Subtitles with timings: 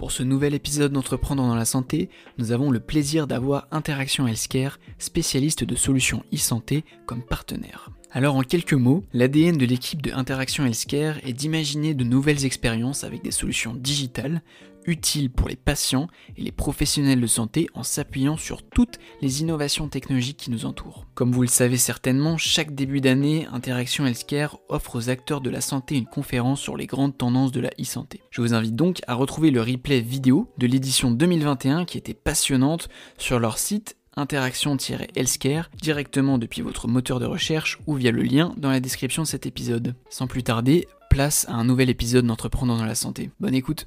[0.00, 2.08] Pour ce nouvel épisode d'Entreprendre dans la santé,
[2.38, 7.90] nous avons le plaisir d'avoir Interaction Healthcare, spécialiste de solutions e-santé, comme partenaire.
[8.10, 13.04] Alors en quelques mots, l'ADN de l'équipe de Interaction Healthcare est d'imaginer de nouvelles expériences
[13.04, 14.40] avec des solutions digitales,
[14.86, 19.88] utiles pour les patients et les professionnels de santé en s'appuyant sur toutes les innovations
[19.88, 21.06] technologiques qui nous entourent.
[21.14, 25.60] Comme vous le savez certainement, chaque début d'année, Interaction Healthcare offre aux acteurs de la
[25.60, 28.20] santé une conférence sur les grandes tendances de la e-santé.
[28.30, 32.88] Je vous invite donc à retrouver le replay vidéo de l'édition 2021 qui était passionnante
[33.18, 38.70] sur leur site interaction-healthcare directement depuis votre moteur de recherche ou via le lien dans
[38.70, 39.94] la description de cet épisode.
[40.10, 43.30] Sans plus tarder, place à un nouvel épisode d'Entrepreneurs dans la santé.
[43.40, 43.86] Bonne écoute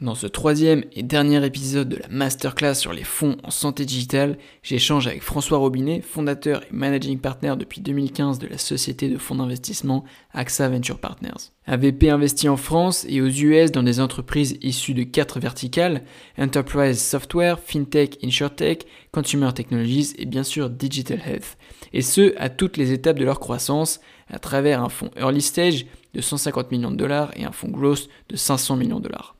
[0.00, 4.38] Dans ce troisième et dernier épisode de la masterclass sur les fonds en santé digitale,
[4.62, 9.34] j'échange avec François Robinet, fondateur et managing partner depuis 2015 de la société de fonds
[9.34, 11.52] d'investissement AXA Venture Partners.
[11.66, 16.02] AVP investit en France et aux US dans des entreprises issues de quatre verticales,
[16.38, 21.58] Enterprise Software, FinTech, InsurTech, Consumer Technologies et bien sûr Digital Health.
[21.92, 25.84] Et ce, à toutes les étapes de leur croissance, à travers un fonds Early Stage
[26.14, 29.36] de 150 millions de dollars et un fonds Growth de 500 millions de dollars.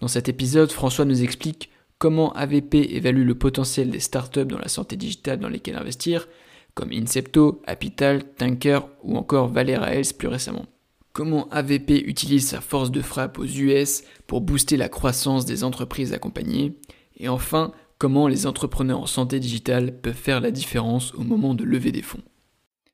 [0.00, 4.68] Dans cet épisode, François nous explique comment AVP évalue le potentiel des startups dans la
[4.68, 6.26] santé digitale dans lesquelles investir,
[6.74, 10.64] comme Incepto, Apital, Tanker ou encore Valera Health plus récemment.
[11.12, 16.14] Comment AVP utilise sa force de frappe aux US pour booster la croissance des entreprises
[16.14, 16.78] accompagnées?
[17.18, 21.64] Et enfin, comment les entrepreneurs en santé digitale peuvent faire la différence au moment de
[21.64, 22.22] lever des fonds?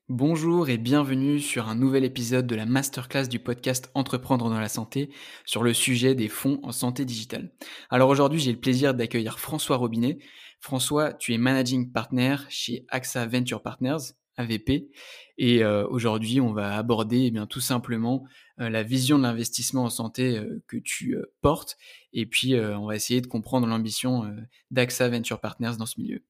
[0.09, 4.69] Bonjour et bienvenue sur un nouvel épisode de la masterclass du podcast Entreprendre dans la
[4.69, 5.11] santé
[5.45, 7.51] sur le sujet des fonds en santé digitale.
[7.91, 10.19] Alors aujourd'hui, j'ai le plaisir d'accueillir François Robinet.
[10.61, 14.93] François, tu es managing partner chez AXA Venture Partners, AVP,
[15.39, 18.25] et euh, aujourd'hui, on va aborder eh bien tout simplement
[18.61, 21.77] euh, la vision de l'investissement en santé euh, que tu portes,
[22.13, 24.33] et puis on va essayer de comprendre l'ambition
[24.71, 26.23] d'AXA Venture Partners dans ce milieu.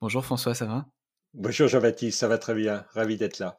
[0.00, 0.88] Bonjour François, ça va?
[1.34, 3.56] Bonjour Jean-Baptiste, ça va très bien, ravi d'être là.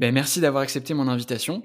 [0.00, 1.62] Ben, merci d'avoir accepté mon invitation.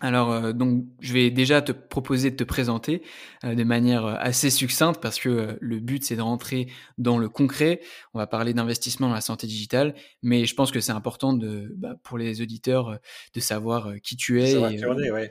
[0.00, 3.02] Alors, euh, donc, je vais déjà te proposer de te présenter
[3.44, 7.28] euh, de manière euh, assez succincte parce que le but, c'est de rentrer dans le
[7.28, 7.80] concret.
[8.14, 11.74] On va parler d'investissement dans la santé digitale, mais je pense que c'est important de,
[11.76, 12.98] bah, pour les auditeurs
[13.34, 14.80] de savoir qui tu es et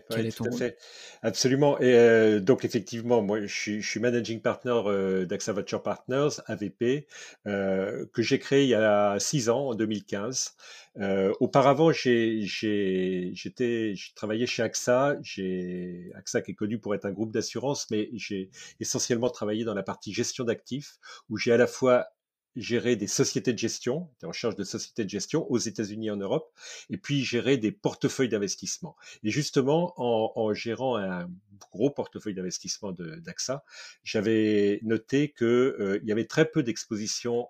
[0.10, 0.74] quel est ton rôle.
[1.22, 1.80] Absolument.
[1.80, 7.08] Et donc, effectivement, moi, je suis, je suis managing partner d'AXA Venture Partners, AVP,
[7.46, 10.56] que j'ai créé il y a six ans, en 2015.
[11.00, 12.44] Euh, auparavant, j'ai
[14.16, 15.18] travaillé chez AXA.
[16.16, 18.50] AXA qui est connu pour être un groupe d'assurance, mais j'ai
[18.80, 20.98] essentiellement travaillé dans la partie gestion d'actifs,
[21.30, 22.08] où j'ai à la fois
[22.56, 26.18] géré des sociétés de gestion, en charge de sociétés de gestion aux États-Unis et en
[26.18, 26.52] Europe,
[26.90, 28.96] et puis géré des portefeuilles d'investissement.
[29.24, 31.30] Et justement, en, en, gérant un
[31.72, 33.64] gros portefeuille d'investissement d'AXA,
[34.04, 37.48] j'avais noté qu'il euh, y avait très peu d'exposition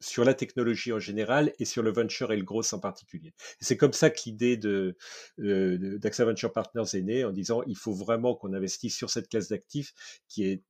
[0.00, 3.34] sur la technologie en général et sur le venture et le gros en particulier.
[3.60, 4.96] C'est comme ça que l'idée de,
[5.40, 9.28] euh, d'AXA Venture Partners est née en disant il faut vraiment qu'on investisse sur cette
[9.28, 9.92] classe d'actifs
[10.28, 10.62] qui est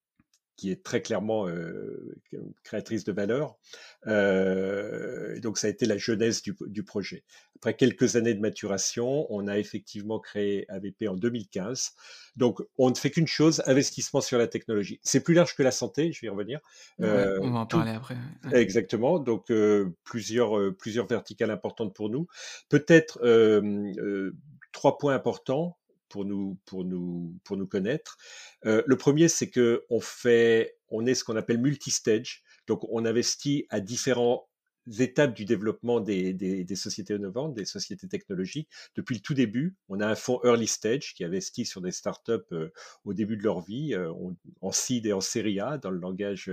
[0.59, 2.17] qui est très clairement euh,
[2.65, 3.57] créatrice de valeur.
[4.09, 7.25] Euh, donc ça a été la jeunesse du, du, projet.
[7.57, 11.93] Après quelques années de maturation, on a effectivement créé AVP en 2015.
[12.35, 14.99] Donc on ne fait qu'une chose, investissement sur la technologie.
[15.05, 16.59] C'est plus large que la santé, je vais y revenir.
[17.01, 18.17] Euh, on va en parler après.
[18.53, 19.21] Exactement.
[19.21, 19.53] Donc
[20.03, 22.27] plusieurs plusieurs verticales importantes pour nous.
[22.69, 23.21] Peut-être
[24.73, 25.78] trois points importants
[26.09, 28.17] pour nous, pour nous, pour nous connaître.
[28.67, 32.43] Euh, le premier, c'est que on fait, on est ce qu'on appelle multi-stage.
[32.67, 34.49] Donc, on investit à différents
[34.99, 38.71] étapes du développement des, des, des, sociétés innovantes, des sociétés technologiques.
[38.95, 42.33] Depuis le tout début, on a un fonds early stage qui investit sur des startups
[42.53, 42.73] euh,
[43.05, 44.11] au début de leur vie, euh,
[44.63, 46.51] en seed et en série A dans le langage,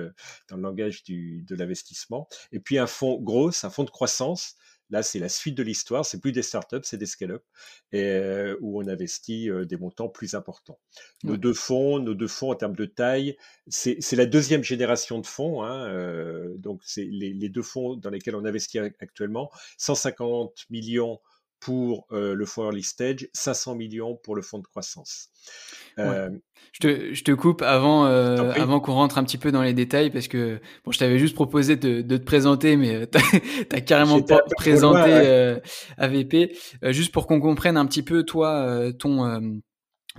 [0.50, 2.28] dans le langage du, de l'investissement.
[2.52, 4.56] Et puis un fonds gros, un fonds de croissance
[4.90, 6.06] Là, c'est la suite de l'histoire.
[6.06, 7.44] C'est plus des startups, c'est des scale-up
[7.94, 10.80] euh, où on investit euh, des montants plus importants.
[11.24, 13.36] Nos deux fonds, nos deux fonds en termes de taille,
[13.68, 15.64] c'est la deuxième génération de fonds.
[15.64, 19.50] Hein, euh, donc, c'est les, les, deux fonds dans lesquels on investit actuellement.
[19.78, 21.20] 150 millions
[21.66, 25.30] pour le fonds early stage, 500 millions pour le fonds de croissance.
[25.98, 30.12] Je, te, je, te, coupe avant, avant qu'on rentre un petit peu dans les détails
[30.12, 34.22] parce que bon, je t'avais juste proposé de, de, te présenter, mais tu as, carrément
[34.22, 35.58] pas présenté
[35.98, 36.56] AVP.
[36.84, 39.62] juste pour qu'on comprenne un petit peu, toi, ton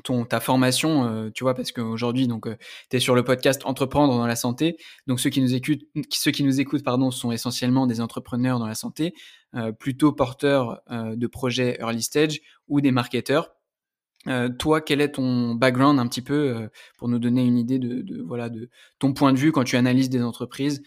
[0.03, 2.57] ton, ta formation, euh, tu vois, parce qu'aujourd'hui, donc, euh,
[2.91, 4.77] tu es sur le podcast Entreprendre dans la santé.
[5.07, 8.67] Donc, ceux qui nous écoutent, ceux qui nous écoutent, pardon, sont essentiellement des entrepreneurs dans
[8.67, 9.15] la santé,
[9.55, 13.53] euh, plutôt porteurs de projets early stage ou des marketeurs.
[14.59, 18.49] toi, quel est ton background un petit peu pour nous donner une idée de, voilà
[18.49, 20.83] de ton point de vue quand tu analyses des entreprises,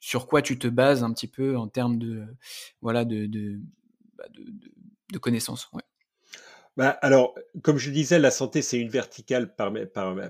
[0.00, 2.24] sur quoi tu te bases un petit peu en termes de
[2.80, 3.60] voilà de de,
[4.16, 4.24] bah,
[5.20, 5.70] connaissances.
[6.76, 9.82] Bah, alors, comme je disais, la santé, c'est une verticale parmi,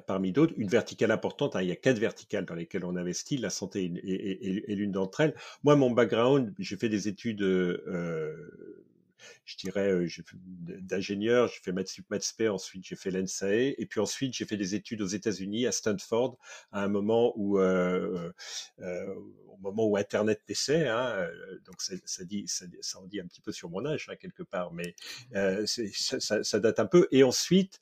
[0.06, 1.56] parmi d'autres, une verticale importante.
[1.56, 1.62] Hein.
[1.62, 3.38] il y a quatre verticales dans lesquelles on investit.
[3.38, 5.34] La santé est, l'une d'entre elles.
[5.62, 8.36] Moi, mon background, j'ai fait des études, euh,
[9.44, 9.92] je dirais,
[10.36, 11.48] d'ingénieur.
[11.48, 15.02] J'ai fait maths maths ensuite j'ai fait l'ENSAE, et puis ensuite j'ai fait des études
[15.02, 16.38] aux États-Unis, à Stanford,
[16.72, 18.32] à un moment où euh,
[18.80, 19.14] euh
[19.54, 20.88] au moment où Internet naissait.
[20.88, 21.28] Hein,
[21.64, 22.66] donc ça, dit, ça,
[22.98, 24.94] en dit un petit peu sur mon âge hein, quelque part, mais
[25.36, 27.06] euh, ça, ça, date un peu.
[27.12, 27.80] Et ensuite,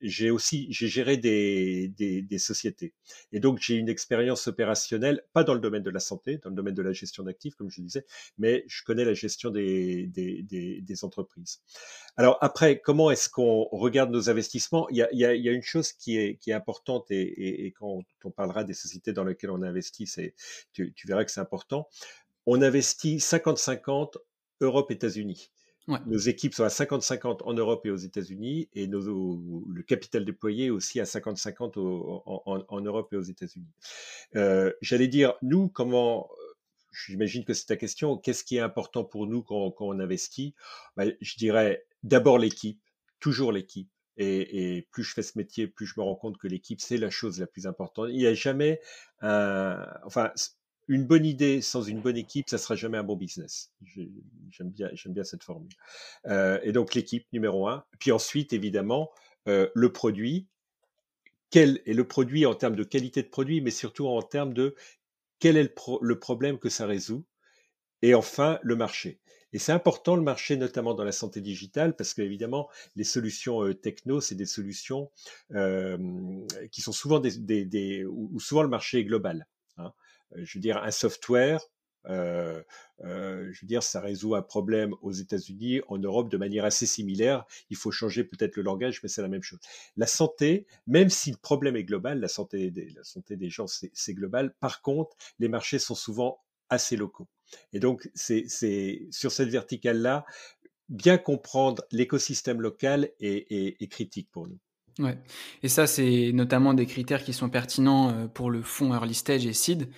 [0.00, 2.94] j'ai aussi j'ai géré des, des, des, sociétés.
[3.32, 6.56] Et donc j'ai une expérience opérationnelle, pas dans le domaine de la santé, dans le
[6.56, 8.04] domaine de la gestion d'actifs, comme je disais,
[8.38, 11.60] mais je connais la gestion des, des, des, des entreprises.
[12.16, 14.88] Alors après, comment est-ce qu'on regarde nos investissements?
[14.90, 16.54] Il y, a, il, y a, il y, a, une chose qui est, qui est
[16.54, 20.34] importante et, et, et quand on parlera des sociétés dans lesquelles on investit, c'est
[20.72, 21.88] tu, verras que c'est important.
[22.46, 24.16] On investit 50-50
[24.60, 25.50] Europe-États-Unis.
[26.06, 29.00] Nos équipes sont à 50-50 en Europe et aux États-Unis et nos,
[29.66, 33.72] le capital déployé aussi à 50-50 en, Europe et aux États-Unis.
[34.36, 36.28] Euh, j'allais dire, nous, comment,
[36.92, 40.54] j'imagine que c'est ta question, qu'est-ce qui est important pour nous quand, on investit?
[40.96, 42.80] Ben, Je dirais d'abord l'équipe,
[43.20, 43.90] toujours l'équipe.
[44.16, 46.96] Et, et, plus je fais ce métier, plus je me rends compte que l'équipe, c'est
[46.96, 48.08] la chose la plus importante.
[48.10, 48.80] Il n'y a jamais
[49.20, 49.86] un...
[50.04, 50.32] Enfin,
[50.88, 53.70] une bonne idée sans une bonne équipe, ça sera jamais un bon business.
[54.50, 55.72] J'aime bien, j'aime bien cette formule.
[56.26, 57.84] Euh, et donc l'équipe numéro un.
[57.98, 59.10] Puis ensuite, évidemment,
[59.46, 60.48] euh, le produit.
[61.50, 64.74] Quel est le produit en termes de qualité de produit, mais surtout en termes de
[65.38, 67.24] quel est le, problème que ça résout.
[68.02, 69.20] Et enfin, le marché.
[69.52, 73.74] Et c'est important le marché, notamment dans la santé digitale, parce qu'évidemment, les solutions euh,
[73.74, 75.10] techno, c'est des solutions
[75.54, 75.96] euh,
[76.70, 78.04] qui sont souvent des, des,
[78.38, 79.46] souvent le marché est global.
[79.78, 79.92] Hein.
[80.36, 81.60] Euh, je veux dire, un software,
[82.08, 82.62] euh,
[83.04, 86.86] euh, je veux dire, ça résout un problème aux États-Unis, en Europe, de manière assez
[86.86, 87.44] similaire.
[87.70, 89.60] Il faut changer peut-être le langage, mais c'est la même chose.
[89.96, 94.54] La santé, même si le problème est global, la santé des, gens, c'est global.
[94.60, 97.28] Par contre, les marchés sont souvent assez locaux.
[97.72, 98.46] Et donc, c'est
[99.10, 100.26] sur cette verticale-là,
[100.88, 104.58] bien comprendre l'écosystème local est, est critique pour nous.
[104.98, 105.16] Ouais.
[105.62, 109.46] Et ça, c'est notamment des critères qui sont pertinents euh, pour le fonds early stage
[109.46, 109.88] et seed.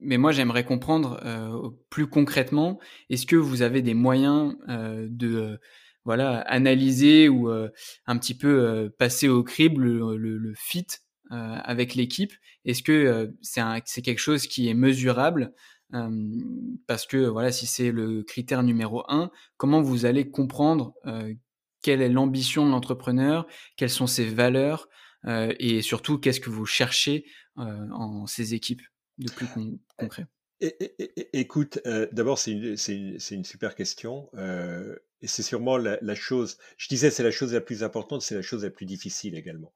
[0.00, 5.58] Mais moi, j'aimerais comprendre euh, plus concrètement, est-ce que vous avez des moyens euh, de
[6.04, 9.84] voilà analyser ou un petit peu passer au crible
[10.16, 10.86] le, fit
[11.28, 12.32] avec l'équipe?
[12.64, 15.52] Est-ce que c'est quelque chose qui est mesurable?
[16.86, 20.94] Parce que voilà, si c'est le critère numéro un, comment vous allez comprendre
[21.82, 24.88] quelle est l'ambition de l'entrepreneur, quelles sont ses valeurs
[25.26, 27.26] euh, et surtout qu'est-ce que vous cherchez
[27.58, 28.82] euh, en ces équipes?
[29.18, 29.46] De plus
[29.96, 30.26] concret.
[31.32, 34.28] écoute, euh, d'abord c'est une, une, une, super question
[35.22, 38.34] et c'est sûrement la, la, chose, je disais c'est la chose la plus importante, c'est
[38.34, 39.72] la chose la plus difficile également.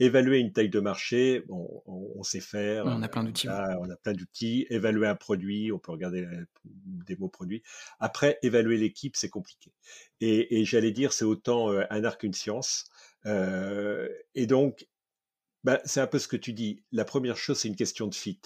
[0.00, 2.86] Évaluer une taille de marché, bon, on, sait faire.
[2.86, 3.48] On a plein d'outils.
[3.48, 4.66] On a plein d'outils.
[4.68, 6.26] Évaluer un produit, on peut regarder
[6.64, 7.62] des mots produits.
[8.00, 9.72] Après, évaluer l'équipe, c'est compliqué.
[10.20, 12.86] Et, et j'allais dire, c'est autant euh, un art qu'une science.
[13.26, 14.88] Euh, et donc,
[15.64, 16.82] bah, c'est un peu ce que tu dis.
[16.92, 18.40] La première chose, c'est une question de fit.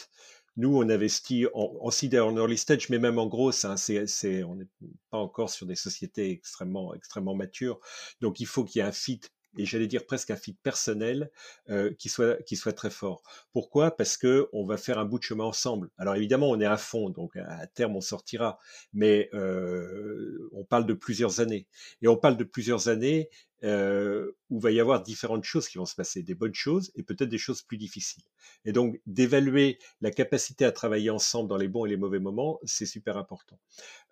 [0.57, 4.43] Nous, on investit en, en seed en early stage, mais même en gros, c'est, c'est,
[4.43, 4.69] on n'est
[5.11, 7.79] pas encore sur des sociétés extrêmement, extrêmement matures.
[8.21, 9.21] Donc, il faut qu'il y ait un fit
[9.59, 11.31] et j'allais dire presque un fit personnel
[11.71, 13.23] euh, qui soit qui soit très fort.
[13.53, 13.97] Pourquoi?
[13.97, 15.91] Parce que on va faire un bout de chemin ensemble.
[15.99, 18.59] Alors évidemment, on est à fond, donc à terme on sortira,
[18.93, 21.67] mais euh, on parle de plusieurs années.
[22.03, 23.31] Et on parle de plusieurs années
[23.65, 27.03] euh, où va y avoir différentes choses qui vont se passer, des bonnes choses et
[27.03, 28.25] peut-être des choses plus difficiles.
[28.65, 32.61] Et donc d'évaluer la capacité à travailler ensemble dans les bons et les mauvais moments,
[32.65, 33.59] c'est super important.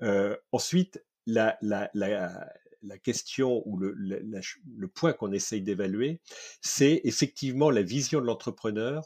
[0.02, 2.52] Euh, ensuite, la, la, la,
[2.86, 6.20] la question ou le, point qu'on essaye d'évaluer,
[6.60, 9.04] c'est effectivement la vision de l'entrepreneur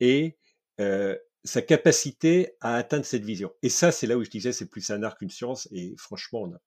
[0.00, 0.36] et
[0.80, 3.52] euh, sa capacité à atteindre cette vision.
[3.62, 5.68] Et ça, c'est là où je disais, c'est plus un art qu'une science.
[5.72, 6.58] Et franchement, on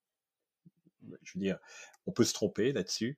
[1.23, 1.57] je veux dire,
[2.05, 3.17] on peut se tromper là-dessus.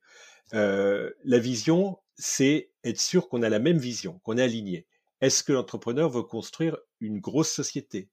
[0.52, 4.88] la vision, c'est être sûr qu'on a la même vision, qu'on est aligné.
[5.22, 8.10] Est-ce que l'entrepreneur veut construire une grosse société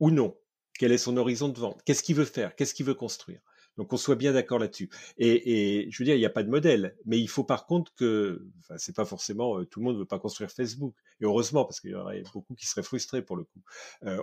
[0.00, 0.36] ou non?
[0.78, 1.82] Quel est son horizon de vente?
[1.84, 2.54] Qu'est-ce qu'il veut faire?
[2.56, 3.40] Qu'est-ce qu'il veut construire?
[3.76, 4.90] Donc qu'on soit bien d'accord là-dessus.
[5.18, 7.94] Et, je veux dire, il n'y a pas de modèle, mais il faut par contre
[7.94, 10.94] que, enfin, c'est pas forcément tout le monde ne veut pas construire Facebook.
[11.20, 13.62] Et heureusement, parce qu'il y aurait beaucoup qui seraient frustrés pour le coup.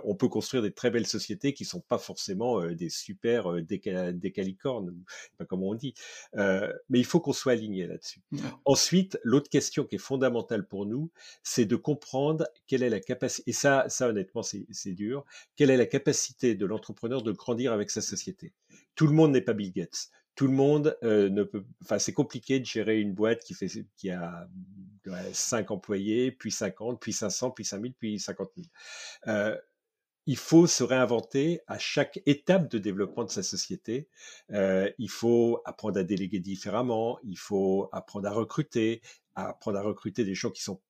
[0.04, 4.94] on peut construire des très belles sociétés qui sont pas forcément des super décalicornes,
[5.38, 5.94] pas comme on dit.
[6.34, 8.20] mais il faut qu'on soit aligné là-dessus.
[8.64, 11.10] Ensuite, l'autre question qui est fondamentale pour nous,
[11.42, 13.50] c'est de comprendre quelle est la capacité.
[13.50, 15.24] Et ça, ça honnêtement, c'est dur.
[15.56, 18.52] Quelle est la capacité de l'entrepreneur de grandir avec sa société?
[18.94, 20.08] Tout le monde n'est pas Bill Gates.
[20.34, 21.64] Tout le monde euh, ne peut.
[21.82, 24.48] Enfin, c'est compliqué de gérer une boîte qui fait qui a
[25.32, 28.68] 5 employés, puis 50, puis 500, puis 5000, puis 50 000.
[29.26, 29.56] Euh,
[30.26, 34.08] il faut se réinventer à chaque étape de développement de sa société.
[34.52, 37.18] Euh, il faut apprendre à déléguer différemment.
[37.24, 39.02] Il faut apprendre à recruter,
[39.34, 40.80] apprendre à recruter des gens qui sont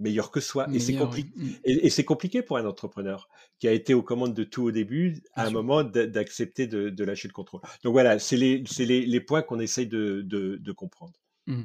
[0.00, 0.66] meilleur que soi.
[0.72, 1.30] et c'est compliqué.
[1.36, 1.48] Mmh.
[1.64, 3.28] Et, c'est compliqué pour un entrepreneur
[3.58, 7.28] qui a été aux commandes de tout au début, à un moment d'accepter de, lâcher
[7.28, 7.60] le contrôle.
[7.84, 11.12] Donc voilà, c'est les, les, les, points qu'on essaye de, de, comprendre.
[11.46, 11.62] Mmh.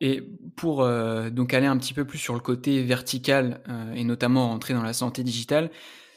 [0.00, 0.22] Et
[0.56, 4.48] pour euh, donc aller un petit peu plus sur le côté vertical euh, et notamment
[4.48, 5.70] rentrer dans la santé digitale,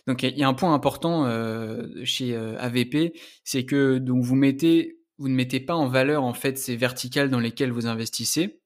[0.07, 4.99] donc il y a un point important euh, chez AVP, c'est que donc vous mettez,
[5.17, 8.59] vous ne mettez pas en valeur en fait ces verticales dans lesquelles vous investissez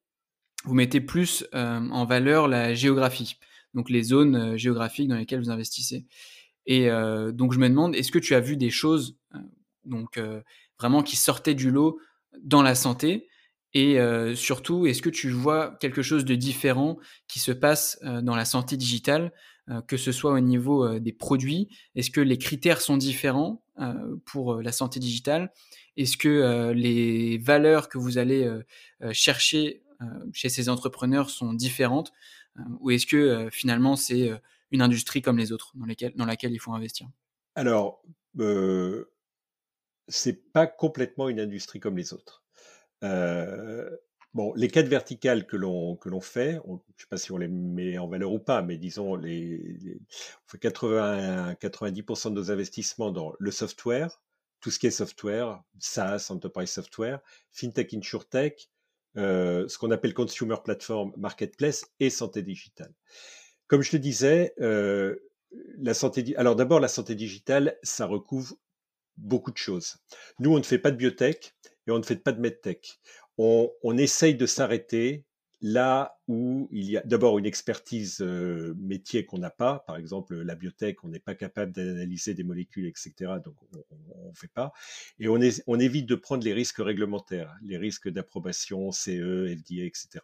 [0.66, 3.38] vous mettez plus euh, en valeur la géographie,
[3.74, 6.06] donc les zones euh, géographiques dans lesquelles vous investissez.
[6.66, 9.18] Et euh, donc je me demande, est-ce que tu as vu des choses
[9.86, 10.20] donc
[10.78, 12.00] vraiment qui sortaient du lot
[12.44, 13.28] dans la santé?
[13.74, 13.98] Et
[14.36, 18.78] surtout, est-ce que tu vois quelque chose de différent qui se passe dans la santé
[18.78, 19.32] digitale,
[19.88, 21.70] que ce soit au niveau des produits?
[21.96, 23.64] Est-ce que les critères sont différents
[24.26, 25.52] pour la santé digitale?
[25.98, 28.48] Est-ce que les valeurs que vous allez
[29.12, 29.82] chercher
[30.34, 32.12] chez ces entrepreneurs sont différentes
[32.58, 34.32] euh, ou est-ce que euh, finalement c'est
[34.72, 37.08] une industrie comme les autres dans, lesquelles, dans laquelle il faut investir?
[37.56, 38.04] Alors,
[38.40, 39.12] euh,
[40.08, 42.44] c'est pas complètement une industrie comme les autres.
[44.34, 47.38] bon, les quêtes verticales que l'on que l'on fait, je ne sais pas si on
[47.38, 50.00] les met en valeur ou pas, mais disons les,
[50.46, 54.22] on fait 80 90% de nos investissements dans le software,
[54.62, 57.20] tout ce qui est software, SaaS, enterprise software,
[57.52, 58.70] fintech, insurtech,
[59.18, 62.94] euh, ce qu'on appelle consumer platform, marketplace et santé digitale.
[63.68, 65.16] Comme je le disais, euh,
[65.78, 66.36] la santé.
[66.38, 68.56] Alors d'abord, la santé digitale, ça recouvre
[69.18, 69.98] beaucoup de choses.
[70.40, 71.54] Nous, on ne fait pas de biotech
[71.88, 73.00] et on ne fait pas de medtech.
[73.38, 75.26] On, on essaye de s'arrêter
[75.62, 80.36] là où il y a d'abord une expertise euh, métier qu'on n'a pas, par exemple
[80.36, 83.34] la biotech, on n'est pas capable d'analyser des molécules, etc.
[83.44, 83.56] Donc
[83.92, 84.72] on ne fait pas.
[85.20, 90.20] Et on, on, évite de prendre les risques réglementaires, les risques d'approbation, CE, FDA, etc.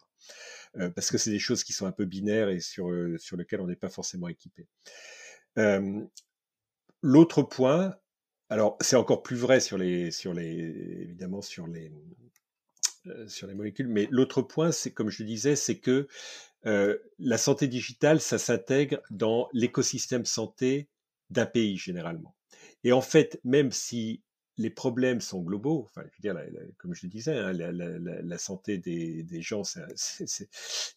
[0.78, 3.38] Euh, parce que c'est des choses qui sont un peu binaires et sur, euh, sur
[3.38, 4.68] lesquelles on n'est pas forcément équipé.
[7.02, 7.96] L'autre point,
[8.50, 10.48] alors c'est encore plus vrai sur les, sur les,
[11.04, 12.25] évidemment sur les, euh,
[13.28, 13.88] sur les molécules.
[13.88, 16.08] Mais l'autre point, c'est comme je le disais, c'est que
[16.66, 20.90] euh, la santé digitale, ça s'intègre dans l'écosystème santé
[21.30, 22.36] d'un pays généralement.
[22.84, 24.22] Et en fait, même si
[24.58, 26.42] les problèmes sont globaux, enfin, je veux dire,
[26.78, 29.82] comme je le disais, hein, la, santé des, gens, c'est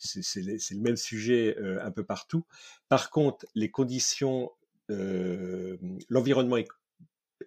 [0.01, 2.45] le même sujet euh, un peu partout.
[2.89, 4.53] Par contre, les conditions,
[4.89, 6.57] l'environnement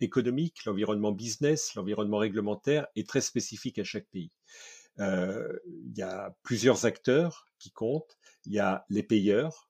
[0.02, 4.32] économique, l'environnement business, l'environnement réglementaire est très spécifique à chaque pays.
[5.00, 8.18] Euh, il y a plusieurs acteurs qui comptent.
[8.46, 9.70] Il y a les payeurs,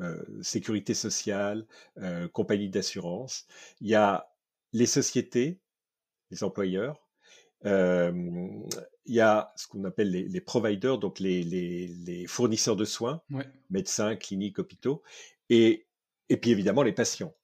[0.00, 1.66] euh, sécurité sociale,
[1.98, 3.46] euh, compagnie d'assurance.
[3.80, 4.30] Il y a
[4.72, 5.60] les sociétés,
[6.30, 7.08] les employeurs.
[7.64, 13.22] il y a ce qu'on appelle les, providers, donc les, fournisseurs de soins,
[13.70, 15.02] médecins, cliniques, hôpitaux,
[15.48, 15.86] et,
[16.28, 17.34] et puis évidemment les patients.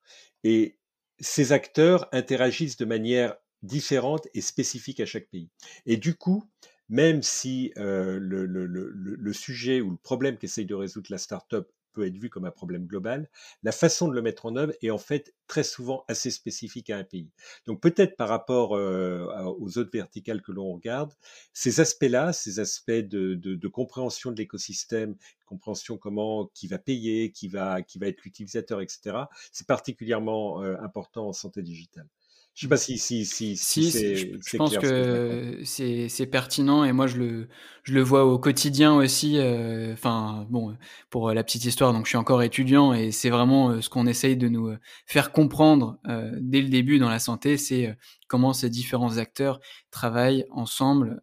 [0.45, 0.79] Et
[1.19, 5.49] ces acteurs interagissent de manière différente et spécifique à chaque pays.
[5.87, 6.45] Et du coup,
[6.89, 12.17] même si euh, le, sujet ou le problème qu'essaye de résoudre la startup peut être
[12.17, 13.31] vu comme un problème global,
[13.63, 16.99] la façon de le mettre en œuvre est en fait très souvent assez spécifique à
[16.99, 17.31] un pays.
[17.67, 19.27] Donc peut-être par rapport euh,
[19.59, 21.13] aux autres verticales que l'on regarde,
[21.53, 27.83] ces aspects-là, ces aspects de, compréhension de l'écosystème, compréhension comment qui va payer, qui va
[27.83, 29.17] qui va être l'utilisateur, etc.
[29.53, 32.09] C'est particulièrement euh, important en santé digitale.
[32.55, 37.09] Je sais pas si si si, si, c'est je, pense que c'est pertinent et moi
[37.09, 37.49] je le
[37.83, 39.39] je le vois au quotidien aussi.
[39.39, 40.77] Euh, enfin bon,
[41.11, 44.07] pour la petite histoire, donc je suis encore étudiant et c'est vraiment euh, ce qu'on
[44.07, 45.99] essaye de nous euh, faire comprendre
[46.41, 47.97] dès le début dans la santé, c'est
[48.29, 49.59] comment ces différents acteurs
[49.91, 51.21] travaillent ensemble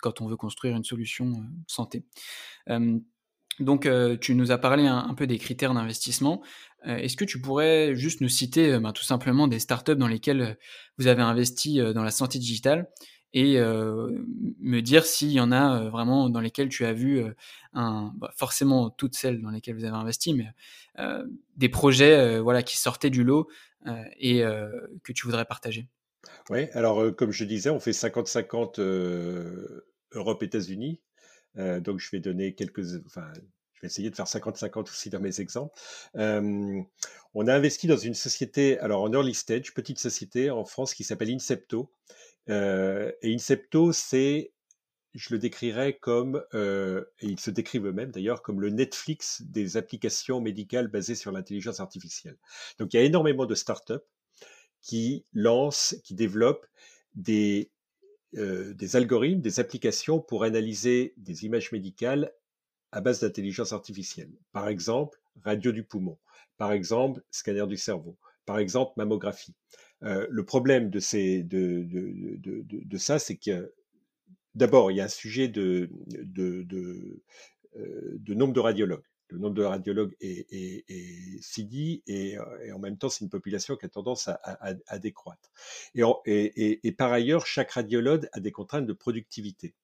[0.00, 1.32] quand on veut construire une solution
[1.66, 2.04] santé.
[3.60, 3.88] Donc,
[4.20, 6.42] tu nous as parlé un, un peu des critères d'investissement.
[6.86, 10.08] Euh, est-ce que tu pourrais juste nous citer euh, ben, tout simplement des startups dans
[10.08, 10.54] lesquelles euh,
[10.98, 12.88] vous avez investi dans la santé digitale
[13.36, 17.20] et me dire s'il y en a vraiment dans lesquelles tu as vu
[17.72, 20.46] bah, forcément toutes celles dans lesquelles vous avez investi, mais
[21.56, 23.48] des projets voilà qui sortaient du lot
[24.20, 24.42] et
[25.02, 25.88] que tu voudrais partager?
[26.48, 28.80] Oui, alors comme je disais, on fait 50-50
[30.12, 31.00] Europe-États-Unis.
[31.56, 33.32] donc je vais donner quelques, enfin,
[33.84, 35.78] essayer de faire 50-50 aussi dans mes exemples.
[36.14, 41.04] on a investi dans une société, alors en early stage, petite société en France qui
[41.04, 41.90] s'appelle Incepto.
[42.48, 44.52] et Incepto, c'est,
[45.14, 50.40] je le décrirais comme, et ils se décrivent eux-mêmes d'ailleurs, comme le Netflix des applications
[50.40, 52.36] médicales basées sur l'intelligence artificielle.
[52.78, 53.94] Donc il y a énormément de startups
[54.80, 56.66] qui lancent, qui développent
[57.14, 57.70] des,
[58.32, 62.32] des algorithmes, des applications pour analyser des images médicales
[62.94, 64.30] à base d'intelligence artificielle.
[64.52, 66.16] Par exemple, radio du poumon.
[66.56, 68.16] Par exemple, scanner du cerveau.
[68.46, 69.52] Par exemple, mammographie.
[70.04, 71.18] Euh, le problème de, ça,
[73.18, 73.72] c'est que
[74.54, 77.20] d'abord, il y a un sujet de, de,
[77.76, 79.02] euh, nombre de radiologues.
[79.30, 80.84] Le nombre de radiologues est, est,
[81.40, 82.36] si dit et,
[82.72, 85.50] en même temps, c'est une population qui a tendance à, décroître.
[85.96, 89.74] Et, par ailleurs, chaque radiologue a des contraintes de productivité.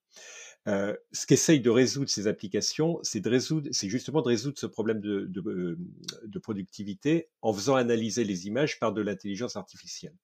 [0.66, 5.00] Ce qu'essayent de résoudre ces applications, c'est de résoudre, c'est justement de résoudre ce problème
[5.00, 10.14] de, productivité en faisant analyser les images par de l'intelligence artificielle.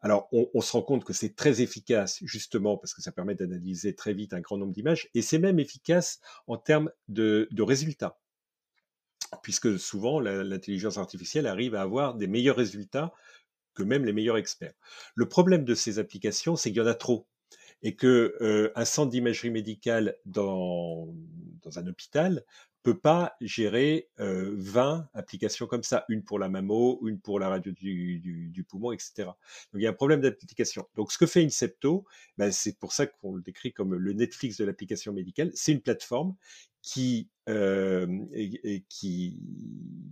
[0.00, 3.34] Alors, on, on, se rend compte que c'est très efficace, justement, parce que ça permet
[3.34, 7.62] d'analyser très vite un grand nombre d'images, et c'est même efficace en termes de, de
[7.62, 8.18] résultats,
[9.42, 13.14] puisque souvent l'intelligence artificielle arrive à avoir des meilleurs résultats
[13.74, 14.74] que même les meilleurs experts.
[15.14, 17.26] Le problème de ces applications, c'est qu'il y en a trop
[17.82, 21.08] et que euh, un centre d'imagerie médicale dans,
[21.62, 22.44] dans un hôpital
[22.84, 27.48] peut pas gérer euh, 20 applications comme ça, une pour la mammo, une pour la
[27.48, 29.12] radio du, du, du poumon, etc.
[29.24, 29.34] Donc
[29.76, 30.86] il y a un problème d'application.
[30.94, 32.04] Donc ce que fait Incepto,
[32.36, 35.50] ben, c'est pour ça qu'on le décrit comme le Netflix de l'application médicale.
[35.54, 36.36] C'est une plateforme
[36.82, 38.06] qui euh,
[38.90, 39.40] qui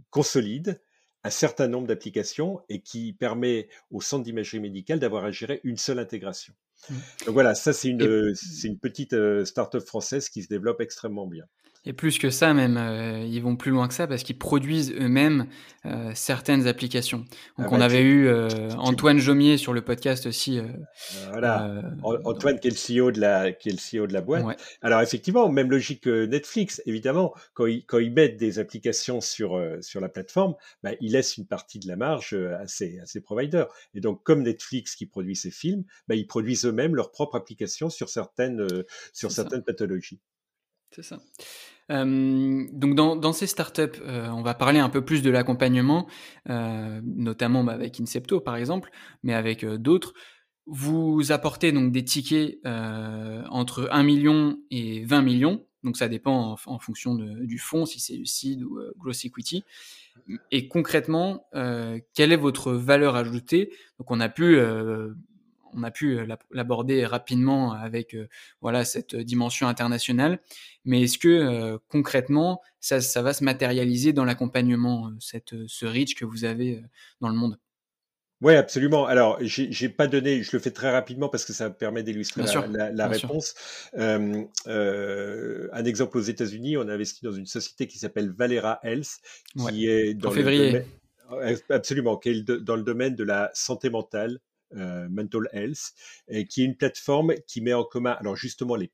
[0.08, 0.80] consolide
[1.24, 5.76] un certain nombre d'applications et qui permet au centre d'imagerie médicale d'avoir à gérer une
[5.76, 6.54] seule intégration.
[6.88, 6.94] Mmh.
[7.26, 11.44] Donc voilà, ça c'est une, une petite euh, start-up française qui se développe extrêmement bien.
[11.84, 14.92] Et plus que ça, même, euh, ils vont plus loin que ça parce qu'ils produisent
[14.92, 15.48] eux-mêmes
[15.84, 17.18] euh, certaines applications.
[17.58, 20.60] Donc, ah on bah, avait eu euh, Antoine Jomier sur le podcast aussi.
[21.32, 24.44] Voilà, Antoine qui est le CEO de la, qui est le CEO de la boîte.
[24.80, 29.60] Alors, effectivement, même logique que Netflix, évidemment, quand ils, quand ils mettent des applications sur,
[29.80, 33.20] sur la plateforme, bah, ils laissent une partie de la marge à ses, à ses
[33.20, 33.66] providers.
[33.94, 37.90] Et donc, comme Netflix qui produit ses films, bah, ils produisent eux-mêmes leurs propres applications
[37.90, 38.64] sur certaines,
[39.12, 40.20] sur certaines pathologies.
[40.94, 41.18] C'est ça.
[41.90, 46.06] Euh, donc dans, ces startups, euh, on va parler un peu plus de l'accompagnement,
[46.48, 48.90] euh, notamment bah, avec Incepto par exemple,
[49.22, 50.14] mais avec d'autres.
[50.66, 56.78] Vous apportez donc des tickets entre 1 million et 20 millions, donc ça dépend en,
[56.78, 59.64] fonction du fonds, si c'est seed ou gross equity.
[60.52, 61.46] Et concrètement,
[62.14, 63.72] quelle est votre valeur ajoutée?
[63.98, 64.56] Donc on a pu
[65.72, 66.18] on a pu
[66.50, 68.16] l'aborder rapidement avec
[68.60, 70.40] voilà cette dimension internationale.
[70.84, 76.24] Mais est-ce que concrètement, ça, ça, va se matérialiser dans l'accompagnement, cette ce reach que
[76.24, 76.82] vous avez
[77.20, 77.58] dans le monde?
[78.42, 79.06] Oui, absolument.
[79.06, 82.90] Alors, j'ai pas donné, je le fais très rapidement parce que ça permet d'illustrer la,
[82.90, 83.54] la, réponse.
[83.96, 88.80] Euh, euh, un exemple aux États-Unis, on a investi dans une société qui s'appelle Valera
[88.82, 89.20] Health,
[89.56, 90.82] qui est dans en février.
[91.70, 94.40] absolument, qui est dans le domaine de la santé mentale,
[94.76, 95.92] euh, Mental Health,
[96.48, 98.90] qui est une plateforme qui met en commun, alors justement, les,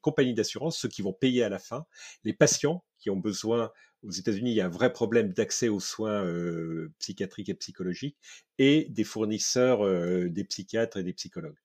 [0.00, 1.86] compagnies d'assurance, ceux qui vont payer à la fin,
[2.24, 3.70] les patients qui ont besoin
[4.04, 8.16] aux États-Unis, il y a un vrai problème d'accès aux soins euh, psychiatriques et psychologiques
[8.58, 11.58] et des fournisseurs, euh, des psychiatres et des psychologues.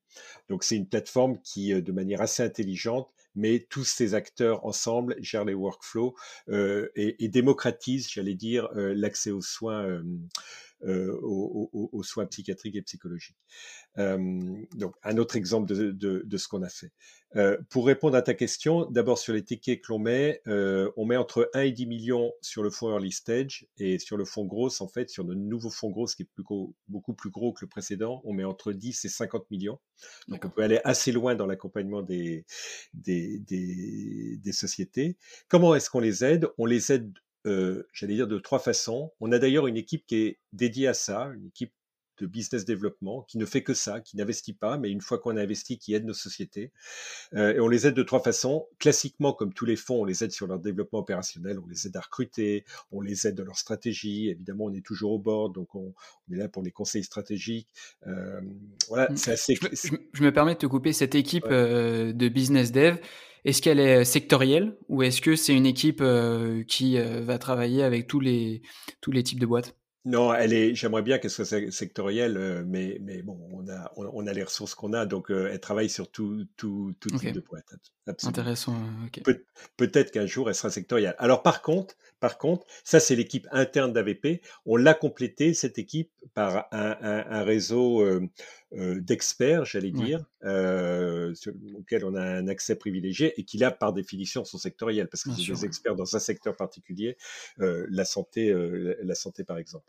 [0.50, 5.44] Donc c'est une plateforme qui, de manière assez intelligente, met tous ces acteurs ensemble, gère
[5.44, 6.14] les workflows
[6.52, 10.04] et, et, démocratise, j'allais dire, l'accès aux soins
[10.86, 13.38] aux, soins psychiatriques et psychologiques.
[13.98, 16.92] donc, un autre exemple de, ce qu'on a fait.
[17.70, 21.50] pour répondre à ta question, d'abord sur les tickets que l'on met, on met entre
[21.54, 24.88] 1 et 10 millions sur le fonds early stage et sur le fonds gros, en
[24.88, 26.44] fait, sur le nouveau fonds gros, qui est plus
[26.88, 29.80] beaucoup plus gros que le précédent, on met entre 10 et 50 millions.
[30.28, 32.46] Donc, on peut aller assez loin dans l'accompagnement des,
[32.94, 35.18] des, des, sociétés.
[35.48, 36.48] Comment est-ce qu'on les aide?
[36.58, 37.12] On les aide,
[37.46, 39.12] euh, j'allais dire, de trois façons.
[39.20, 41.74] On a d'ailleurs une équipe qui est dédiée à ça, une équipe
[42.20, 45.36] de business développement, qui ne fait que ça, qui n'investit pas, mais une fois qu'on
[45.36, 46.72] a investi, qui aide nos sociétés.
[47.34, 48.68] Euh, et on les aide de trois façons.
[48.80, 51.98] Classiquement, comme tous les fonds, on les aide sur leur développement opérationnel, on les aide
[51.98, 54.30] à recruter, on les aide dans leur stratégie.
[54.30, 55.94] Évidemment, on est toujours au bord, donc on,
[56.32, 57.70] est là pour les conseils stratégiques.
[58.08, 58.42] Euh,
[58.88, 59.18] voilà, mmh.
[59.18, 59.56] c'est assez.
[59.56, 62.98] Je, me permets de te couper cette équipe euh, de business dev.
[63.46, 66.04] Est-ce qu'elle est sectorielle ou est-ce que c'est une équipe
[66.68, 68.62] qui va travailler avec tous les,
[69.02, 69.76] tous les types de boîtes?
[70.06, 70.76] Non, elle est.
[70.76, 74.76] J'aimerais bien qu'elle soit sectorielle, euh, mais mais bon, on a on, a les ressources
[74.76, 77.74] qu'on a, donc euh, elle travaille sur tout tout tout type de boîte.
[78.24, 78.76] Intéressant.
[79.28, 79.34] Euh.
[79.78, 81.16] Peut-être qu'un jour elle sera sectorielle.
[81.20, 84.42] Alors par contre, par contre, ça c'est l'équipe interne d'AVP.
[84.66, 91.34] On l'a complété cette équipe par un, un, un réseau euh, d'experts, j'allais dire, euh,
[91.78, 95.32] auxquels on a un accès privilégié et qui là, par définition, sont sectoriels parce que
[95.32, 97.18] c'est des experts dans un secteur particulier,
[97.60, 99.86] euh, la santé, euh, la santé par exemple.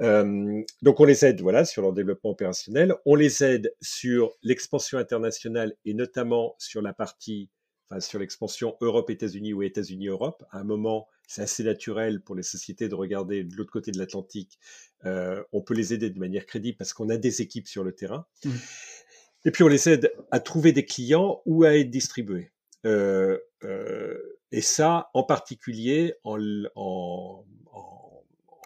[0.00, 2.96] Euh, donc on les aide, voilà, sur leur développement opérationnel.
[3.06, 7.48] On les aide sur l'expansion internationale et notamment sur la partie,
[7.90, 10.44] enfin sur l'expansion Europe-États-Unis ou États-Unis-Europe.
[10.50, 13.98] À un moment, c'est assez naturel pour les sociétés de regarder de l'autre côté de
[13.98, 14.58] l'Atlantique.
[15.04, 17.92] Euh, on peut les aider de manière crédible parce qu'on a des équipes sur le
[17.92, 18.26] terrain.
[18.44, 18.50] Mmh.
[19.46, 22.52] Et puis on les aide à trouver des clients ou à être distribués.
[22.86, 26.38] Euh, euh, et ça, en particulier en,
[26.74, 27.44] en,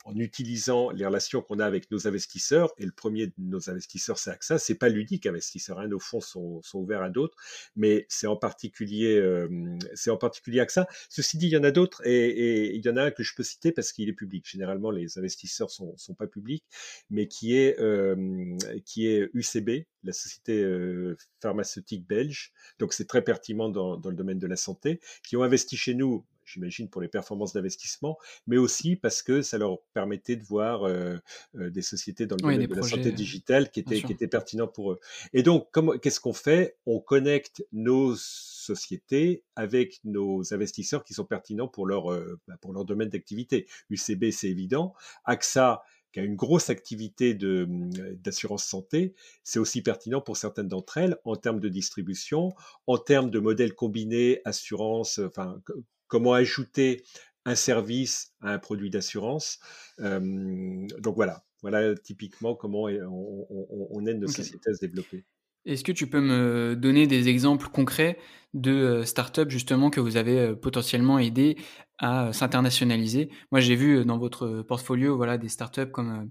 [0.04, 2.72] en utilisant les relations qu'on a avec nos investisseurs.
[2.78, 4.58] Et le premier de nos investisseurs, c'est AXA.
[4.58, 5.78] C'est pas l'unique investisseur.
[5.78, 5.88] Hein.
[5.88, 7.36] Nos fonds sont, sont, ouverts à d'autres,
[7.74, 9.48] mais c'est en particulier, euh,
[9.94, 10.86] c'est en particulier AXA.
[11.08, 13.34] Ceci dit, il y en a d'autres et, il y en a un que je
[13.34, 14.46] peux citer parce qu'il est public.
[14.48, 16.64] Généralement, les investisseurs sont, sont pas publics,
[17.08, 22.52] mais qui est, euh, qui est UCB, la société euh, pharmaceutique belge.
[22.78, 26.24] Donc, c'est très pertinent dans le domaine de la santé, qui ont investi chez nous
[26.44, 31.16] j'imagine pour les performances d'investissement, mais aussi parce que ça leur permettait de voir euh,
[31.56, 34.68] euh, des sociétés dans le domaine de la santé digitale qui étaient, qui étaient pertinents
[34.68, 35.00] pour eux.
[35.32, 35.68] Et donc,
[36.00, 36.76] qu'est-ce qu'on fait?
[36.86, 42.72] On connecte nos sociétés avec nos investisseurs qui sont pertinents pour leur, euh, bah, pour
[42.72, 43.66] leur domaine d'activité.
[43.90, 44.94] UCB, c'est évident.
[45.24, 45.82] AXA,
[46.14, 51.34] qui a une grosse activité d'assurance santé, c'est aussi pertinent pour certaines d'entre elles en
[51.34, 52.52] termes de distribution,
[52.86, 55.60] en termes de modèles combinés, assurance, enfin,
[56.08, 57.02] comment ajouter
[57.44, 59.58] un service à un produit d'assurance.
[59.98, 65.24] donc voilà, voilà typiquement comment on, aide nos sociétés à se développer.
[65.66, 68.18] Est-ce que tu peux me donner des exemples concrets
[68.52, 71.56] de startups justement que vous avez potentiellement aidé
[71.98, 73.30] à s'internationaliser?
[73.50, 76.30] Moi, j'ai vu dans votre portfolio voilà des startups comme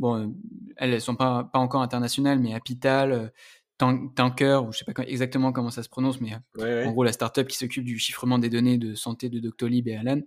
[0.00, 0.34] bon,
[0.76, 3.32] elles ne sont pas, pas encore internationales, mais Apital,
[4.14, 7.12] Tanker, ou je sais pas exactement comment ça se prononce, mais euh, en gros la
[7.12, 10.20] startup qui s'occupe du chiffrement des données de santé de Doctolib et Alan.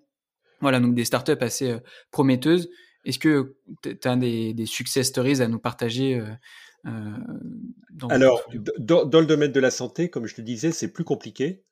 [0.61, 1.79] Voilà, donc des startups assez euh,
[2.11, 2.69] prometteuses.
[3.05, 6.23] Est-ce que tu as des, des, success stories à nous partager
[6.85, 7.11] euh,
[7.91, 8.41] dans Alors,
[8.79, 11.65] dans, le domaine de la santé, comme je te disais, c'est plus compliqué.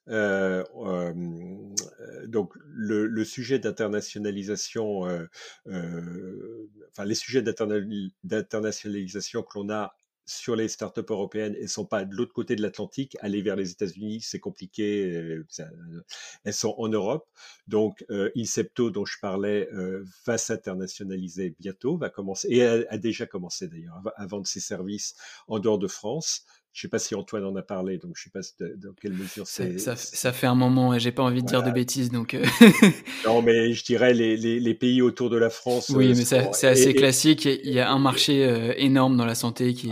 [2.27, 9.95] donc, le, le sujet d'internationalisation, enfin, les sujets d'internationalisation que l'on a
[10.31, 13.17] sur les startups européennes et sont pas de l'autre côté de l'Atlantique.
[13.19, 15.11] Aller vers les États-Unis, c'est compliqué.
[15.13, 15.45] Euh,
[16.43, 17.27] elles sont en Europe.
[17.67, 23.25] Donc, euh, Incepto, dont je parlais, euh, va s'internationaliser bientôt, va commencer et a, déjà
[23.25, 25.15] commencé d'ailleurs à vendre ses services
[25.47, 26.45] en dehors de France.
[26.73, 28.93] Je ne sais pas si Antoine en a parlé, donc je ne sais pas dans
[28.93, 29.77] quelle mesure c'est.
[29.77, 32.33] Ça, ça, fait un moment, et j'ai pas envie de dire de bêtises, donc.
[32.33, 32.45] Euh.
[33.25, 35.89] non, mais je dirais les, les, les, pays autour de la France.
[35.89, 37.43] Oui, euh, mais c'est assez classique.
[37.43, 39.89] Il y a un marché euh, énorme dans la santé qui,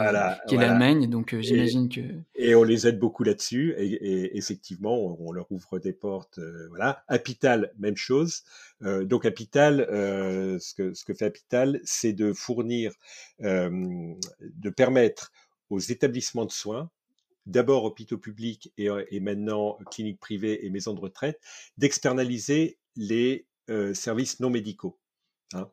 [0.48, 2.00] qui est l'Allemagne, donc j'imagine que.
[2.36, 6.40] Et on les aide beaucoup là-dessus, et, et, effectivement, on, leur ouvre des portes.
[6.70, 7.04] voilà.
[7.10, 8.44] Apital, même chose.
[8.82, 12.94] donc Apital, ce, que, ce que fait Apital, c'est de fournir,
[13.42, 15.34] de permettre
[15.70, 16.90] aux établissements de soins,
[17.46, 21.40] d'abord hôpitaux publics et, euh, et, maintenant cliniques privées et maisons de retraite,
[21.78, 25.00] d'externaliser les euh, services non médicaux.
[25.54, 25.70] Hein.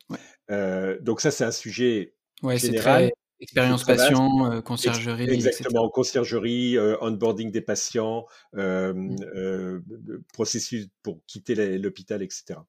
[0.50, 2.14] Euh, donc ça, c'est un sujet
[2.56, 3.12] général.
[3.38, 10.22] Expérience patient, euh, conciergerie, Exactement, conciergerie, euh, onboarding des patients, euh, mmh.
[10.32, 12.60] processus pour quitter l'hôpital, etc.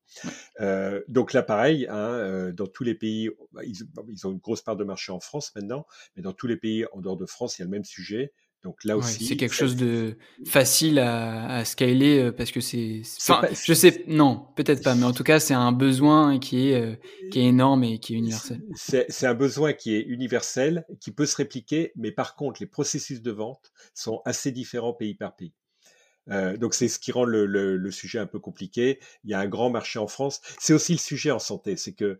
[1.07, 3.77] donc là, pareil, hein, dans tous les pays, bah, ils,
[4.09, 6.85] ils, ont une grosse part de marché en France maintenant, mais dans tous les pays
[6.91, 8.33] en dehors de France, il y a le même sujet.
[8.67, 13.01] Donc là aussi, c'est quelque chose de facile à, scaler euh, parce que c'est.
[13.21, 16.81] Enfin, je sais, non, peut-être pas, mais en tout cas, c'est un besoin qui est
[16.81, 16.95] euh,
[17.31, 18.61] qui est énorme et qui est universel.
[18.75, 23.21] C'est un besoin qui est universel, qui peut se répliquer, mais par contre, les processus
[23.21, 25.53] de vente sont assez différents pays par pays.
[26.29, 28.99] Euh, donc c'est ce qui rend le, le, sujet un peu compliqué.
[29.23, 30.41] Il y a un grand marché en France.
[30.59, 32.19] C'est aussi le sujet en santé, c'est que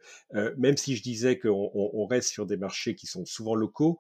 [0.56, 4.00] même si je disais qu'on on reste sur des marchés qui sont souvent locaux,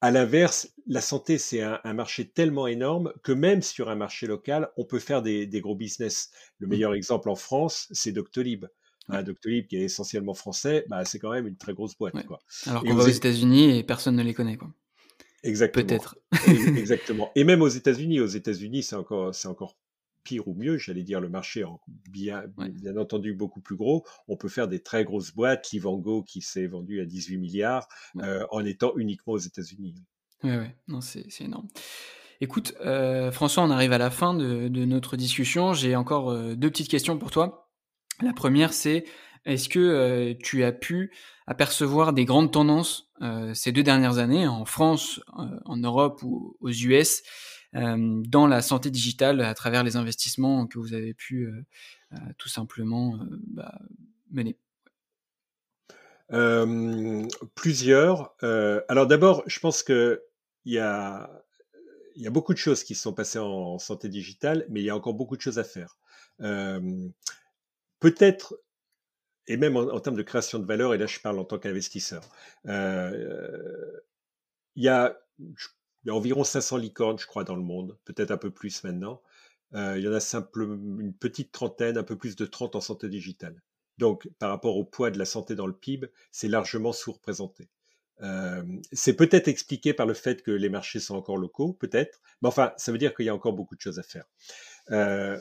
[0.00, 4.70] à l'inverse, la santé, c'est un, marché tellement énorme que même sur un marché local,
[4.76, 6.30] on peut faire des, gros business.
[6.58, 6.70] Le mmh.
[6.70, 8.66] meilleur exemple en France, c'est Doctolib.
[9.08, 12.24] Hein, Doctolib, qui est essentiellement français, bah, c'est quand même une très grosse boîte.
[12.26, 12.38] Quoi.
[12.66, 14.56] Alors qu'on va aux États-Unis et personne ne les connaît.
[14.56, 14.70] Quoi.
[15.42, 15.86] Exactement.
[15.86, 16.18] Peut-être.
[16.76, 17.30] Exactement.
[17.34, 19.76] Et même aux États-Unis, aux États-Unis, c'est encore, c'est encore
[20.28, 21.64] pire ou mieux, j'allais dire le marché
[22.10, 26.42] bien, bien entendu beaucoup plus gros, on peut faire des très grosses boîtes, Livango qui
[26.42, 27.88] s'est vendu à 18 milliards
[28.18, 29.94] euh, en étant uniquement aux États-Unis.
[30.44, 31.66] Oui, oui, non, c'est énorme.
[32.42, 35.72] Écoute, euh, François, on arrive à la fin de, notre discussion.
[35.72, 37.70] J'ai encore euh, deux petites questions pour toi.
[38.20, 39.04] La première, c'est
[39.46, 41.10] est-ce que tu as pu
[41.46, 43.10] apercevoir des grandes tendances
[43.54, 47.22] ces deux dernières années en France, en Europe ou aux US
[47.72, 51.64] dans la santé digitale à travers les investissements que vous avez pu euh,
[52.12, 53.78] euh, tout simplement bah,
[54.30, 54.56] mener
[57.54, 58.34] Plusieurs.
[58.42, 60.24] alors d'abord, je pense que
[60.64, 61.30] il y a,
[62.16, 64.90] il y a beaucoup de choses qui sont passées en, santé digitale, mais il y
[64.90, 65.96] a encore beaucoup de choses à faire.
[68.00, 68.60] Peut-être,
[69.46, 72.22] et même en, termes de création de valeur, et là je parle en tant qu'investisseur,
[72.66, 74.02] il
[74.76, 75.18] y a,
[76.08, 78.82] il y a environ 500 licornes, je crois, dans le monde, peut-être un peu plus
[78.82, 79.20] maintenant.
[79.74, 82.80] Euh, il y en a simplement une petite trentaine, un peu plus de 30 en
[82.80, 83.60] santé digitale.
[83.98, 87.68] Donc, par rapport au poids de la santé dans le PIB, c'est largement sous-représenté.
[88.22, 92.48] Euh, c'est peut-être expliqué par le fait que les marchés sont encore locaux, peut-être, mais
[92.48, 94.24] enfin, ça veut dire qu'il y a encore beaucoup de choses à faire.
[94.90, 95.38] Euh,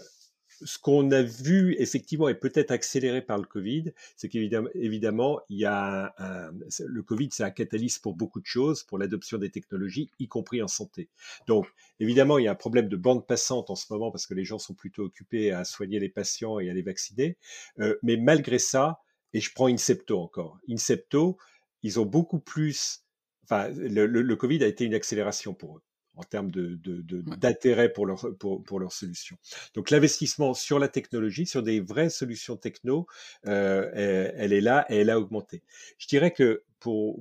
[0.63, 5.59] ce qu'on a vu effectivement et peut-être accéléré par le Covid, c'est qu'évidemment, évidemment, il
[5.59, 6.51] y a un,
[6.85, 10.61] le Covid, c'est un catalyse pour beaucoup de choses, pour l'adoption des technologies, y compris
[10.61, 11.09] en santé.
[11.47, 11.67] Donc,
[11.99, 14.45] évidemment, il y a un problème de bande passante en ce moment parce que les
[14.45, 17.37] gens sont plutôt occupés à soigner les patients et à les vacciner.
[17.79, 18.99] Euh, mais malgré ça,
[19.33, 21.37] et je prends Incepto encore, Incepto,
[21.83, 23.03] ils ont beaucoup plus,
[23.43, 25.81] enfin, le, le Covid a été une accélération pour eux
[26.17, 29.37] en termes d'intérêt de, pour, leur, pour, pour leur solution.
[29.75, 33.07] Donc l'investissement sur la technologie, sur des vraies solutions techno,
[33.45, 35.63] euh, elle, est là et elle a augmenté.
[35.97, 37.19] Je dirais que pour,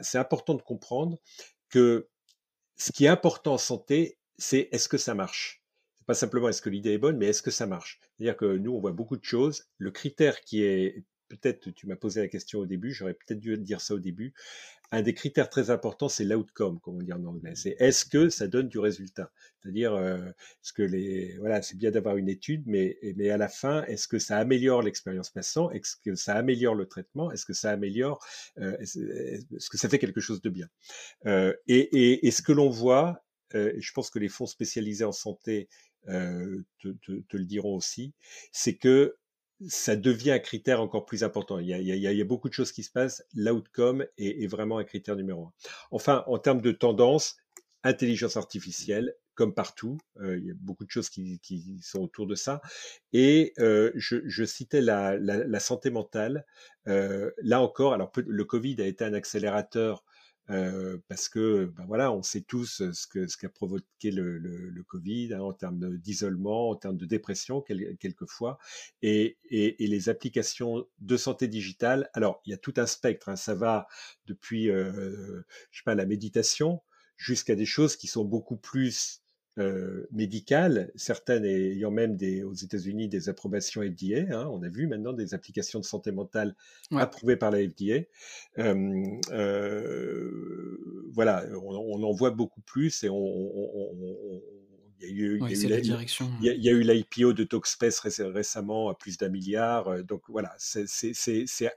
[0.00, 1.18] c'est important de comprendre
[1.68, 2.08] que
[2.76, 5.62] ce qui est important en santé, c'est est-ce que ça marche?
[6.06, 8.00] Pas simplement est-ce que l'idée est bonne, mais est-ce que ça marche?
[8.16, 9.64] C'est-à-dire que nous, on voit beaucoup de choses.
[9.78, 13.56] Le critère qui est peut-être, tu m'as posé la question au début, j'aurais peut-être dû
[13.58, 14.32] dire ça au début
[14.92, 17.54] un des critères très importants, c'est l'outcome, comme on dit en anglais.
[17.54, 19.30] C'est est-ce que ça donne du résultat?
[19.60, 20.18] C'est-à-dire, euh,
[20.62, 24.06] ce que les, voilà, c'est bien d'avoir une étude, mais, mais à la fin, est-ce
[24.06, 27.32] que ça améliore l'expérience patient Est-ce que ça améliore le traitement?
[27.32, 28.24] Est-ce que ça améliore
[28.58, 30.68] euh, Est-ce que ça fait quelque chose de bien?
[31.26, 35.12] Euh, et, et, et, ce que l'on voit, je pense que les fonds spécialisés en
[35.12, 35.68] santé
[36.06, 36.62] te,
[37.02, 38.12] te, te, le diront aussi,
[38.52, 39.16] c'est que
[39.68, 41.58] ça devient un critère encore plus important.
[41.58, 43.24] Il y a, il y a, il y a beaucoup de choses qui se passent.
[43.34, 45.52] L'outcome est, est, vraiment un critère numéro un.
[45.90, 47.36] Enfin, en termes de tendance,
[47.82, 51.38] intelligence artificielle, comme partout, euh, il y a beaucoup de choses qui,
[51.82, 52.60] sont autour de ça.
[53.12, 56.44] Et euh, je, citais la santé mentale.
[56.88, 60.04] Euh, là encore, alors le Covid a été un accélérateur
[61.08, 64.82] parce que ben voilà, on sait tous ce que ce qu'a provoqué le, le, le
[64.84, 68.58] Covid hein, en termes d'isolement, en termes de dépression quel, quelquefois,
[69.02, 72.10] et, et, et, les applications de santé digitale.
[72.12, 73.88] Alors il y a tout un spectre, hein, ça va
[74.26, 76.82] depuis euh, je sais pas la méditation
[77.16, 79.22] jusqu'à des choses qui sont beaucoup plus
[79.58, 84.26] euh, médicales, certaines ayant même des, aux États-Unis des approbations FDA.
[84.30, 86.54] Hein, on a vu maintenant des applications de santé mentale
[86.92, 88.04] approuvées par la FDA.
[88.58, 94.42] Euh, euh, voilà, on, en voit beaucoup plus et on,
[95.00, 99.30] il y a eu, il y a eu l'IPO de Talkspace récemment à plus d'un
[99.30, 100.04] milliard.
[100.04, 100.84] Donc voilà, c'est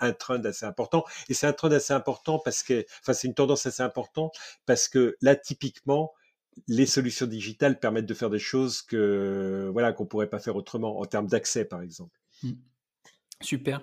[0.02, 1.06] un trend assez important.
[1.30, 4.89] Et c'est un trend assez important parce que, enfin, c'est une tendance assez importante parce
[4.89, 6.12] que là, typiquement,
[6.67, 11.00] les solutions digitales permettent de faire des choses que voilà qu'on pourrait pas faire autrement
[11.00, 12.17] en termes d'accès par exemple.
[12.43, 12.52] Mmh.
[13.41, 13.82] Super.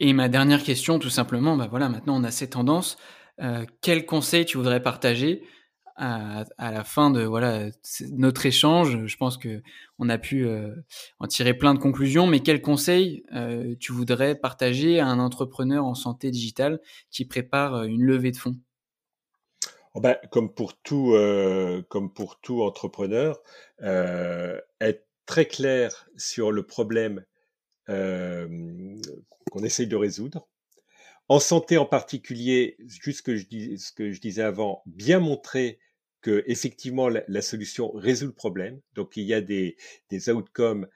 [0.00, 2.96] Et ma dernière question, tout simplement, bah voilà, maintenant on a ces tendances.
[3.82, 5.42] quel conseil tu voudrais partager
[5.96, 7.68] à, la fin de voilà
[8.10, 9.06] notre échange?
[9.06, 9.62] Je pense que
[9.98, 10.48] on a pu
[11.18, 13.24] en tirer plein de conclusions, mais quel conseil
[13.78, 18.56] tu voudrais partager à un entrepreneur en santé digitale qui prépare une levée de fonds?
[20.00, 21.16] Ben, comme pour tout,
[21.88, 23.40] comme pour tout entrepreneur,
[23.80, 27.24] être très clair sur le problème
[27.86, 30.48] qu'on essaye de résoudre.
[31.28, 35.78] En santé en particulier, juste que je dis, ce que je disais avant, bien montrer
[36.20, 38.80] que effectivement la, la, solution résout le problème.
[38.94, 39.76] Donc il y a des,
[40.10, 40.86] des outcomes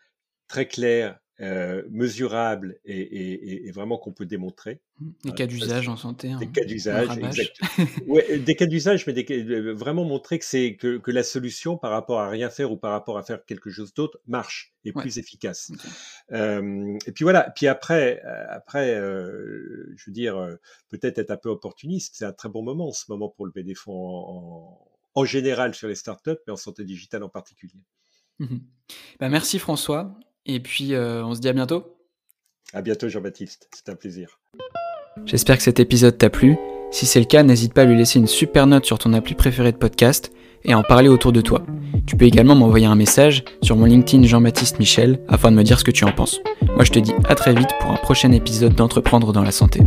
[0.49, 4.81] très clairs euh, mesurable et, et, et, vraiment qu'on peut démontrer.
[4.99, 5.11] Mmh.
[5.25, 6.33] Des cas d'usage en santé.
[6.41, 7.09] Des cas d'usage,
[8.09, 11.77] ouais, des cas d'usage, mais des, euh, vraiment montrer que c'est que, que, la solution
[11.77, 14.93] par rapport à rien faire ou par rapport à faire quelque chose d'autre marche et
[14.93, 15.71] plus efficace.
[16.33, 17.53] Euh, et puis voilà.
[17.55, 20.37] Puis après, euh, après, euh, je veux dire,
[20.89, 22.17] peut-être être un peu opportuniste.
[22.17, 25.75] C'est un très bon moment en ce moment pour lever des fonds en, en, général
[25.75, 27.81] sur les startups, mais en santé digitale en particulier.
[28.41, 28.59] Mmh
[29.21, 30.19] bah merci François.
[30.49, 31.85] Et puis, euh, on se dit à bientôt.
[32.73, 33.69] À bientôt, Jean-Baptiste.
[33.75, 34.41] C'est un plaisir.
[35.27, 36.57] J'espère que cet épisode t'a plu.
[36.91, 39.35] Si c'est le cas, n'hésite pas à lui laisser une super note sur ton appli
[39.35, 40.33] préféré de podcast
[40.65, 41.65] et à en parler autour de toi.
[42.07, 45.79] Tu peux également m'envoyer un message sur mon LinkedIn Jean-Baptiste Michel afin de me dire
[45.79, 46.41] ce que tu en penses.
[46.75, 49.81] Moi, je te dis à très vite pour un prochain épisode d'Entreprendre dans la santé.